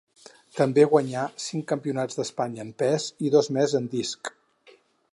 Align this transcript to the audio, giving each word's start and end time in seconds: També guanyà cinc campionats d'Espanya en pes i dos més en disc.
També 0.59 0.85
guanyà 0.93 1.25
cinc 1.49 1.67
campionats 1.73 2.19
d'Espanya 2.21 2.65
en 2.67 2.75
pes 2.83 3.09
i 3.29 3.33
dos 3.39 3.55
més 3.59 3.81
en 3.83 3.89
disc. 3.97 4.35